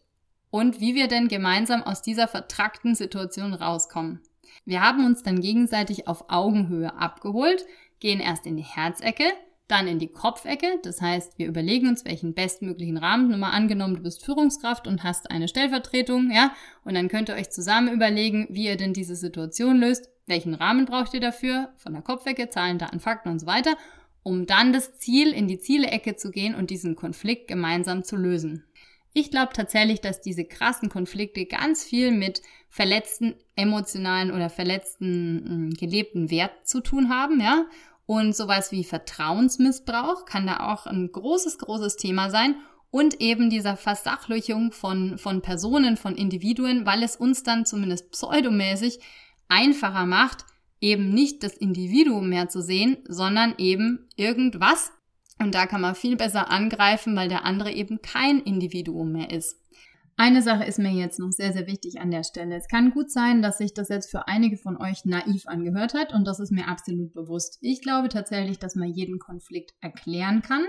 und 0.50 0.80
wie 0.80 0.96
wir 0.96 1.08
denn 1.08 1.28
gemeinsam 1.28 1.84
aus 1.84 2.02
dieser 2.02 2.28
vertrackten 2.28 2.96
Situation 2.96 3.54
rauskommen. 3.54 4.22
Wir 4.66 4.82
haben 4.82 5.06
uns 5.06 5.24
dann 5.24 5.42
gegenseitig 5.42 6.08
auf 6.08 6.30
Augenhöhe 6.30 6.94
abgeholt, 6.96 7.66
gehen 8.00 8.20
erst 8.20 8.46
in 8.46 8.58
die 8.58 8.64
Herzecke, 8.64 9.26
dann 9.68 9.88
in 9.88 10.00
die 10.00 10.08
Kopfecke. 10.08 10.80
Das 10.84 11.02
heißt, 11.02 11.38
wir 11.38 11.48
überlegen 11.48 11.88
uns, 11.88 12.06
welchen 12.06 12.34
bestmöglichen 12.34 12.98
Rahmen. 12.98 13.30
Nur 13.30 13.38
mal 13.38 13.52
angenommen, 13.52 13.96
du 13.96 14.04
bist 14.04 14.24
Führungskraft 14.24 14.88
und 14.88 15.04
hast 15.04 15.30
eine 15.30 15.48
Stellvertretung, 15.48 16.32
ja, 16.32 16.54
und 16.84 16.96
dann 16.96 17.10
könnt 17.10 17.30
ihr 17.30 17.36
euch 17.36 17.50
zusammen 17.50 17.94
überlegen, 17.94 18.48
wie 18.50 18.66
ihr 18.66 18.78
denn 18.78 18.94
diese 18.94 19.16
Situation 19.16 19.78
löst. 19.78 20.10
Welchen 20.26 20.54
Rahmen 20.54 20.86
braucht 20.86 21.14
ihr 21.14 21.22
dafür? 21.22 21.70
Von 21.78 21.94
der 21.94 22.02
Kopfecke, 22.02 22.50
Zahlen, 22.50 22.78
Daten, 22.78 23.00
Fakten 23.00 23.30
und 23.30 23.40
so 23.40 23.48
weiter, 23.48 23.76
um 24.24 24.46
dann 24.46 24.74
das 24.74 24.98
Ziel 24.98 25.32
in 25.32 25.48
die 25.48 25.60
Zielecke 25.60 26.16
zu 26.16 26.32
gehen 26.32 26.54
und 26.54 26.70
diesen 26.70 26.96
Konflikt 26.96 27.48
gemeinsam 27.48 28.04
zu 28.04 28.18
lösen. 28.18 28.66
Ich 29.20 29.32
glaube 29.32 29.52
tatsächlich, 29.52 30.00
dass 30.00 30.22
diese 30.22 30.46
krassen 30.46 30.90
Konflikte 30.90 31.48
ganz 31.48 31.84
viel 31.84 32.12
mit 32.12 32.44
verletzten 32.70 33.34
emotionalen 33.56 34.30
oder 34.30 34.52
verletzten 34.52 35.44
hm, 35.48 35.70
gelebten 35.72 36.30
Wert 36.30 36.68
zu 36.68 36.82
tun 36.82 37.10
haben, 37.10 37.42
ja. 37.42 37.66
Und 38.06 38.36
sowas 38.36 38.72
wie 38.72 38.84
Vertrauensmissbrauch 38.84 40.26
kann 40.26 40.46
da 40.46 40.72
auch 40.72 40.86
ein 40.86 41.12
großes, 41.12 41.58
großes 41.58 41.98
Thema 41.98 42.30
sein. 42.30 42.58
Und 42.92 43.20
eben 43.20 43.50
dieser 43.50 43.76
Versachlichung 43.76 44.72
von, 44.72 45.18
von 45.18 45.42
Personen, 45.42 45.98
von 45.98 46.16
Individuen, 46.16 46.86
weil 46.86 47.02
es 47.02 47.16
uns 47.16 47.42
dann 47.42 47.66
zumindest 47.66 48.12
pseudomäßig 48.12 49.00
einfacher 49.48 50.06
macht, 50.06 50.46
eben 50.80 51.10
nicht 51.10 51.42
das 51.42 51.58
Individuum 51.58 52.30
mehr 52.30 52.50
zu 52.50 52.62
sehen, 52.62 52.98
sondern 53.08 53.56
eben 53.58 54.08
irgendwas. 54.16 54.92
Und 55.40 55.54
da 55.56 55.68
kann 55.68 55.82
man 55.82 55.96
viel 55.96 56.16
besser 56.16 56.50
angreifen, 56.50 57.16
weil 57.16 57.30
der 57.30 57.46
andere 57.46 57.72
eben 57.72 58.02
kein 58.02 58.40
Individuum 58.40 59.12
mehr 59.12 59.30
ist. 59.30 59.56
Eine 60.20 60.42
Sache 60.42 60.64
ist 60.64 60.80
mir 60.80 60.92
jetzt 60.92 61.20
noch 61.20 61.32
sehr, 61.32 61.54
sehr 61.54 61.68
wichtig 61.68 62.00
an 62.00 62.10
der 62.10 62.24
Stelle. 62.24 62.56
Es 62.56 62.68
kann 62.68 62.90
gut 62.90 63.12
sein, 63.12 63.44
dass 63.44 63.60
sich 63.60 63.76
das 63.76 63.90
jetzt 63.90 64.10
für 64.10 64.28
einige 64.28 64.58
von 64.58 64.76
euch 64.76 65.06
naiv 65.06 65.44
angehört 65.46 65.94
hat 65.94 66.12
und 66.12 66.26
das 66.26 66.40
ist 66.40 66.52
mir 66.52 66.68
absolut 66.68 67.14
bewusst. 67.14 67.60
Ich 67.62 67.82
glaube 67.82 68.10
tatsächlich, 68.10 68.58
dass 68.58 68.74
man 68.74 68.90
jeden 68.90 69.20
Konflikt 69.20 69.76
erklären 69.80 70.42
kann, 70.42 70.66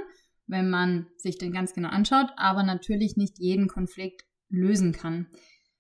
wenn 0.47 0.69
man 0.69 1.07
sich 1.17 1.39
den 1.39 1.51
ganz 1.51 1.73
genau 1.73 1.89
anschaut, 1.89 2.27
aber 2.37 2.63
natürlich 2.63 3.17
nicht 3.17 3.39
jeden 3.39 3.69
Konflikt 3.69 4.25
lösen 4.51 4.93
kann. 4.93 5.29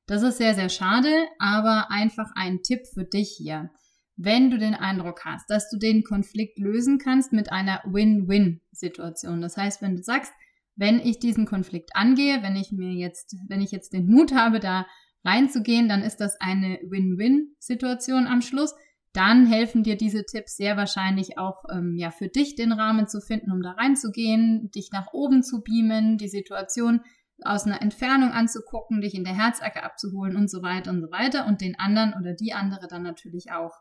Das 0.06 0.22
ist 0.22 0.38
sehr, 0.38 0.54
sehr 0.54 0.70
schade, 0.70 1.12
aber 1.38 1.90
einfach 1.90 2.30
ein 2.36 2.62
Tipp 2.62 2.86
für 2.94 3.04
dich 3.04 3.34
hier. 3.36 3.70
Wenn 4.20 4.50
du 4.50 4.58
den 4.58 4.74
Eindruck 4.74 5.24
hast, 5.24 5.48
dass 5.48 5.70
du 5.70 5.78
den 5.78 6.02
Konflikt 6.02 6.58
lösen 6.58 6.98
kannst 6.98 7.32
mit 7.32 7.52
einer 7.52 7.80
Win-Win-Situation. 7.86 9.40
Das 9.40 9.56
heißt, 9.56 9.80
wenn 9.80 9.94
du 9.94 10.02
sagst, 10.02 10.32
wenn 10.74 10.98
ich 10.98 11.20
diesen 11.20 11.46
Konflikt 11.46 11.90
angehe, 11.94 12.42
wenn 12.42 12.56
ich 12.56 12.72
mir 12.72 12.92
jetzt, 12.92 13.36
wenn 13.48 13.60
ich 13.60 13.70
jetzt 13.70 13.92
den 13.92 14.06
Mut 14.06 14.34
habe, 14.34 14.58
da 14.58 14.86
reinzugehen, 15.24 15.88
dann 15.88 16.02
ist 16.02 16.16
das 16.16 16.40
eine 16.40 16.80
Win-Win-Situation 16.82 18.26
am 18.26 18.42
Schluss. 18.42 18.74
Dann 19.12 19.46
helfen 19.46 19.84
dir 19.84 19.96
diese 19.96 20.24
Tipps 20.24 20.56
sehr 20.56 20.76
wahrscheinlich 20.76 21.38
auch 21.38 21.62
ähm, 21.72 21.94
ja 21.96 22.10
für 22.10 22.28
dich 22.28 22.56
den 22.56 22.72
Rahmen 22.72 23.06
zu 23.06 23.20
finden, 23.20 23.52
um 23.52 23.62
da 23.62 23.72
reinzugehen, 23.72 24.70
dich 24.74 24.90
nach 24.92 25.12
oben 25.12 25.44
zu 25.44 25.62
beamen, 25.62 26.18
die 26.18 26.28
Situation 26.28 27.02
aus 27.42 27.66
einer 27.66 27.82
Entfernung 27.82 28.32
anzugucken, 28.32 29.00
dich 29.00 29.14
in 29.14 29.22
der 29.22 29.36
Herzecke 29.36 29.84
abzuholen 29.84 30.36
und 30.36 30.50
so 30.50 30.62
weiter 30.62 30.90
und 30.90 31.00
so 31.00 31.10
weiter 31.12 31.46
und 31.46 31.60
den 31.60 31.78
anderen 31.78 32.14
oder 32.18 32.34
die 32.34 32.52
andere 32.52 32.88
dann 32.88 33.02
natürlich 33.02 33.52
auch. 33.52 33.72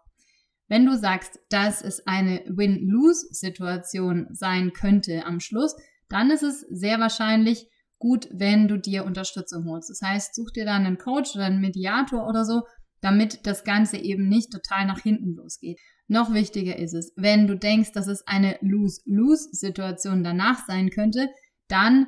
Wenn 0.67 0.85
du 0.85 0.97
sagst, 0.97 1.39
dass 1.49 1.81
es 1.81 2.05
eine 2.05 2.43
Win-Lose-Situation 2.47 4.27
sein 4.31 4.73
könnte 4.73 5.25
am 5.25 5.39
Schluss, 5.39 5.75
dann 6.09 6.29
ist 6.31 6.43
es 6.43 6.61
sehr 6.69 6.99
wahrscheinlich 6.99 7.67
gut, 7.99 8.27
wenn 8.31 8.67
du 8.67 8.77
dir 8.77 9.05
Unterstützung 9.05 9.65
holst. 9.69 9.89
Das 9.89 10.01
heißt, 10.01 10.35
such 10.35 10.51
dir 10.51 10.65
dann 10.65 10.85
einen 10.85 10.97
Coach 10.97 11.35
oder 11.35 11.45
einen 11.45 11.61
Mediator 11.61 12.27
oder 12.27 12.45
so, 12.45 12.63
damit 13.01 13.45
das 13.45 13.63
Ganze 13.63 13.97
eben 13.97 14.27
nicht 14.27 14.51
total 14.51 14.85
nach 14.85 14.99
hinten 14.99 15.35
losgeht. 15.35 15.79
Noch 16.07 16.33
wichtiger 16.33 16.77
ist 16.77 16.93
es, 16.93 17.11
wenn 17.15 17.47
du 17.47 17.57
denkst, 17.57 17.91
dass 17.91 18.07
es 18.07 18.25
eine 18.27 18.57
Lose-Lose-Situation 18.61 20.23
danach 20.23 20.65
sein 20.65 20.89
könnte, 20.89 21.29
dann 21.67 22.07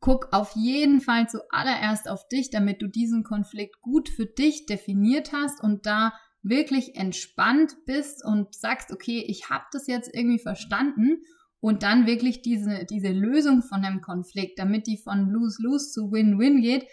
guck 0.00 0.28
auf 0.32 0.52
jeden 0.54 1.00
Fall 1.00 1.28
zuallererst 1.28 2.08
auf 2.08 2.28
dich, 2.28 2.50
damit 2.50 2.82
du 2.82 2.88
diesen 2.88 3.24
Konflikt 3.24 3.80
gut 3.80 4.08
für 4.08 4.26
dich 4.26 4.66
definiert 4.66 5.32
hast 5.32 5.62
und 5.62 5.86
da 5.86 6.12
wirklich 6.44 6.94
entspannt 6.94 7.74
bist 7.86 8.24
und 8.24 8.54
sagst, 8.54 8.92
okay, 8.92 9.24
ich 9.26 9.50
habe 9.50 9.64
das 9.72 9.86
jetzt 9.86 10.14
irgendwie 10.14 10.38
verstanden 10.38 11.24
und 11.58 11.82
dann 11.82 12.06
wirklich 12.06 12.42
diese, 12.42 12.84
diese 12.84 13.08
Lösung 13.08 13.62
von 13.62 13.82
dem 13.82 14.02
Konflikt, 14.02 14.58
damit 14.58 14.86
die 14.86 14.98
von 14.98 15.30
Lose-Lose 15.30 15.90
zu 15.90 16.12
Win-Win 16.12 16.60
geht, 16.60 16.86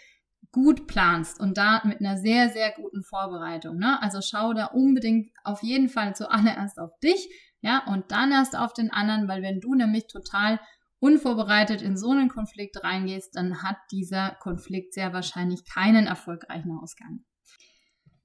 gut 0.50 0.86
planst 0.86 1.38
und 1.38 1.58
da 1.58 1.82
mit 1.84 2.00
einer 2.00 2.16
sehr, 2.16 2.48
sehr 2.48 2.72
guten 2.72 3.04
Vorbereitung. 3.04 3.78
Ne? 3.78 4.02
Also 4.02 4.20
schau 4.22 4.54
da 4.54 4.66
unbedingt 4.66 5.30
auf 5.44 5.62
jeden 5.62 5.88
Fall 5.88 6.16
zuallererst 6.16 6.78
auf 6.78 6.98
dich, 7.00 7.28
ja, 7.62 7.84
und 7.86 8.10
dann 8.10 8.32
erst 8.32 8.58
auf 8.58 8.72
den 8.72 8.90
anderen, 8.90 9.28
weil 9.28 9.40
wenn 9.40 9.60
du 9.60 9.74
nämlich 9.74 10.08
total 10.08 10.58
unvorbereitet 10.98 11.80
in 11.80 11.96
so 11.96 12.10
einen 12.10 12.28
Konflikt 12.28 12.82
reingehst, 12.82 13.36
dann 13.36 13.62
hat 13.62 13.76
dieser 13.92 14.36
Konflikt 14.40 14.94
sehr 14.94 15.12
wahrscheinlich 15.12 15.64
keinen 15.64 16.06
erfolgreichen 16.06 16.76
Ausgang. 16.82 17.24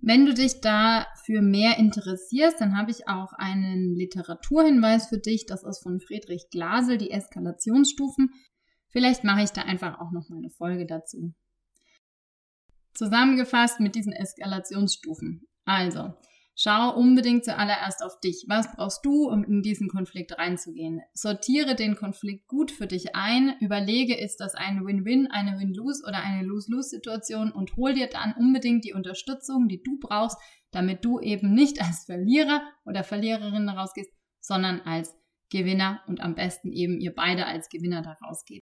Wenn 0.08 0.26
du 0.26 0.34
dich 0.34 0.62
dafür 0.62 1.42
mehr 1.42 1.78
interessierst, 1.78 2.62
dann 2.62 2.78
habe 2.78 2.92
ich 2.92 3.10
auch 3.10 3.34
einen 3.34 3.94
Literaturhinweis 3.94 5.10
für 5.10 5.18
dich. 5.18 5.46
Das 5.46 5.66
ist 5.66 5.84
von 5.84 6.00
Friedrich 6.00 6.48
Glasel, 6.50 6.98
die 6.98 7.12
Eskalationsstufen. 7.12 8.30
Vielleicht 8.88 9.26
mache 9.26 9.44
ich 9.44 9.50
da 9.50 9.64
einfach 9.64 10.00
auch 10.00 10.14
noch 10.14 10.30
mal 10.30 10.38
eine 10.38 10.50
Folge 10.50 10.86
dazu. 10.86 11.34
Zusammengefasst 12.94 13.82
mit 13.82 13.96
diesen 13.96 14.14
Eskalationsstufen. 14.14 15.46
Also, 15.66 16.14
Schau 16.60 16.96
unbedingt 16.96 17.46
zuallererst 17.46 18.04
auf 18.04 18.20
dich. 18.20 18.46
Was 18.48 18.76
brauchst 18.76 19.06
du, 19.06 19.30
um 19.30 19.44
in 19.44 19.62
diesen 19.62 19.90
Konflikt 19.90 20.40
reinzugehen? 20.40 21.02
Sortiere 21.14 21.76
den 21.76 21.96
Konflikt 21.96 22.48
gut 22.48 22.72
für 22.72 22.88
dich 22.88 23.16
ein. 23.16 23.56
Überlege, 23.60 24.18
ist 24.18 24.38
das 24.38 24.56
eine 24.56 24.84
Win-Win, 24.84 25.28
eine 25.28 25.60
Win-Lose 25.60 26.02
oder 26.08 26.18
eine 26.24 26.42
Lose-Lose-Situation 26.42 27.52
und 27.52 27.78
hol 27.78 27.94
dir 27.94 28.08
dann 28.08 28.34
unbedingt 28.40 28.86
die 28.86 28.94
Unterstützung, 28.94 29.68
die 29.68 29.84
du 29.84 30.00
brauchst, 30.00 30.40
damit 30.72 31.06
du 31.06 31.20
eben 31.20 31.54
nicht 31.54 31.80
als 31.80 32.06
Verlierer 32.06 32.64
oder 32.86 33.04
Verliererin 33.04 33.68
daraus 33.68 33.94
gehst, 33.94 34.12
sondern 34.42 34.82
als 34.82 35.16
Gewinner 35.52 36.02
und 36.08 36.22
am 36.22 36.34
besten 36.34 36.72
eben 36.72 37.00
ihr 37.00 37.14
beide 37.14 37.46
als 37.46 37.70
Gewinner 37.70 38.02
daraus 38.02 38.46
geht. 38.46 38.64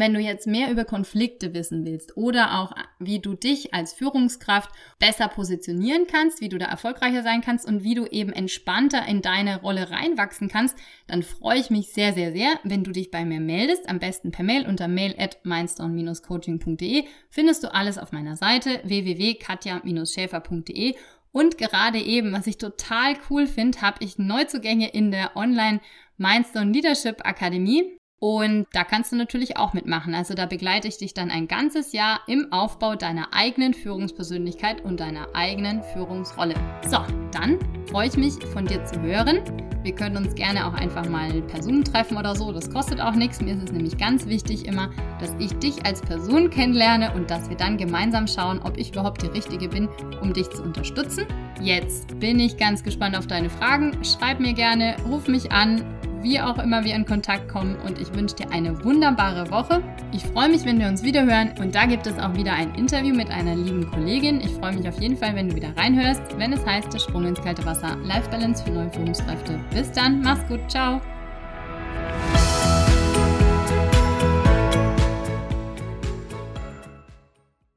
Wenn 0.00 0.14
du 0.14 0.20
jetzt 0.20 0.46
mehr 0.46 0.70
über 0.70 0.86
Konflikte 0.86 1.52
wissen 1.52 1.84
willst 1.84 2.16
oder 2.16 2.58
auch 2.58 2.72
wie 2.98 3.18
du 3.18 3.34
dich 3.34 3.74
als 3.74 3.92
Führungskraft 3.92 4.70
besser 4.98 5.28
positionieren 5.28 6.06
kannst, 6.10 6.40
wie 6.40 6.48
du 6.48 6.56
da 6.56 6.64
erfolgreicher 6.64 7.22
sein 7.22 7.42
kannst 7.42 7.68
und 7.68 7.84
wie 7.84 7.94
du 7.94 8.06
eben 8.06 8.32
entspannter 8.32 9.06
in 9.06 9.20
deine 9.20 9.60
Rolle 9.60 9.90
reinwachsen 9.90 10.48
kannst, 10.48 10.78
dann 11.06 11.22
freue 11.22 11.58
ich 11.58 11.68
mich 11.68 11.92
sehr, 11.92 12.14
sehr, 12.14 12.32
sehr, 12.32 12.58
wenn 12.64 12.82
du 12.82 12.92
dich 12.92 13.10
bei 13.10 13.26
mir 13.26 13.40
meldest. 13.40 13.90
Am 13.90 13.98
besten 13.98 14.30
per 14.30 14.42
Mail 14.42 14.66
unter 14.66 14.88
mail 14.88 15.14
at 15.18 15.44
mindstone-coaching.de 15.44 17.04
findest 17.28 17.62
du 17.62 17.74
alles 17.74 17.98
auf 17.98 18.10
meiner 18.10 18.38
Seite 18.38 18.80
www.katja-schäfer.de 18.84 20.94
und 21.30 21.58
gerade 21.58 21.98
eben, 21.98 22.32
was 22.32 22.46
ich 22.46 22.56
total 22.56 23.18
cool 23.28 23.46
finde, 23.46 23.82
habe 23.82 24.02
ich 24.02 24.16
Neuzugänge 24.16 24.88
in 24.88 25.10
der 25.10 25.36
Online 25.36 25.82
Mindstone 26.16 26.72
Leadership 26.72 27.26
Akademie. 27.26 27.99
Und 28.20 28.66
da 28.74 28.84
kannst 28.84 29.12
du 29.12 29.16
natürlich 29.16 29.56
auch 29.56 29.72
mitmachen. 29.72 30.14
Also 30.14 30.34
da 30.34 30.44
begleite 30.44 30.86
ich 30.86 30.98
dich 30.98 31.14
dann 31.14 31.30
ein 31.30 31.48
ganzes 31.48 31.92
Jahr 31.92 32.20
im 32.26 32.52
Aufbau 32.52 32.94
deiner 32.94 33.32
eigenen 33.32 33.72
Führungspersönlichkeit 33.72 34.84
und 34.84 35.00
deiner 35.00 35.34
eigenen 35.34 35.82
Führungsrolle. 35.94 36.54
So, 36.86 36.98
dann 37.32 37.58
freue 37.86 38.08
ich 38.08 38.18
mich 38.18 38.34
von 38.52 38.66
dir 38.66 38.84
zu 38.84 39.00
hören. 39.00 39.40
Wir 39.82 39.94
können 39.94 40.18
uns 40.18 40.34
gerne 40.34 40.66
auch 40.66 40.74
einfach 40.74 41.08
mal 41.08 41.40
per 41.40 41.62
Zoom 41.62 41.82
treffen 41.82 42.18
oder 42.18 42.36
so. 42.36 42.52
Das 42.52 42.70
kostet 42.70 43.00
auch 43.00 43.14
nichts. 43.14 43.40
Mir 43.40 43.54
ist 43.54 43.62
es 43.64 43.72
nämlich 43.72 43.96
ganz 43.96 44.26
wichtig 44.26 44.66
immer, 44.66 44.90
dass 45.18 45.34
ich 45.38 45.54
dich 45.54 45.86
als 45.86 46.02
Person 46.02 46.50
kennenlerne 46.50 47.14
und 47.14 47.30
dass 47.30 47.48
wir 47.48 47.56
dann 47.56 47.78
gemeinsam 47.78 48.28
schauen, 48.28 48.60
ob 48.62 48.76
ich 48.76 48.92
überhaupt 48.92 49.22
die 49.22 49.28
Richtige 49.28 49.70
bin, 49.70 49.88
um 50.20 50.34
dich 50.34 50.50
zu 50.50 50.62
unterstützen. 50.62 51.24
Jetzt 51.62 52.20
bin 52.20 52.38
ich 52.38 52.58
ganz 52.58 52.82
gespannt 52.82 53.16
auf 53.16 53.26
deine 53.26 53.48
Fragen. 53.48 54.04
Schreib 54.04 54.40
mir 54.40 54.52
gerne, 54.52 54.96
ruf 55.08 55.26
mich 55.26 55.50
an 55.50 55.82
wie 56.22 56.40
auch 56.40 56.58
immer 56.58 56.84
wir 56.84 56.94
in 56.94 57.04
Kontakt 57.04 57.48
kommen 57.48 57.76
und 57.86 57.98
ich 57.98 58.12
wünsche 58.14 58.36
dir 58.36 58.52
eine 58.52 58.84
wunderbare 58.84 59.50
Woche. 59.50 59.82
Ich 60.12 60.22
freue 60.24 60.48
mich, 60.48 60.64
wenn 60.64 60.78
wir 60.78 60.88
uns 60.88 61.02
wieder 61.02 61.24
hören 61.24 61.52
und 61.60 61.74
da 61.74 61.86
gibt 61.86 62.06
es 62.06 62.18
auch 62.18 62.34
wieder 62.34 62.52
ein 62.52 62.74
Interview 62.74 63.14
mit 63.14 63.30
einer 63.30 63.56
lieben 63.56 63.90
Kollegin. 63.90 64.40
Ich 64.40 64.50
freue 64.52 64.72
mich 64.72 64.88
auf 64.88 65.00
jeden 65.00 65.16
Fall, 65.16 65.34
wenn 65.34 65.48
du 65.48 65.56
wieder 65.56 65.76
reinhörst, 65.76 66.22
wenn 66.36 66.52
es 66.52 66.64
heißt, 66.64 66.92
der 66.92 66.98
Sprung 66.98 67.26
ins 67.26 67.40
kalte 67.40 67.64
Wasser, 67.64 67.96
Life 68.04 68.28
Balance 68.30 68.64
für 68.64 68.70
neue 68.70 68.90
Führungskräfte. 68.90 69.60
Bis 69.72 69.90
dann, 69.92 70.22
mach's 70.22 70.46
gut, 70.48 70.60
ciao! 70.70 71.00